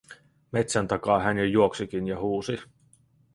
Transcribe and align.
Metsän 0.51 0.87
takaa 0.87 1.19
hän 1.19 1.37
jo 1.37 1.43
juoksikin 1.43 2.07
ja 2.07 2.19
huusi: 2.19 2.59